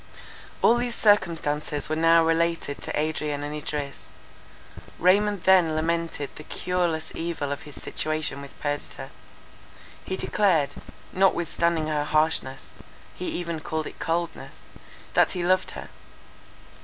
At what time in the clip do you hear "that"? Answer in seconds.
15.13-15.33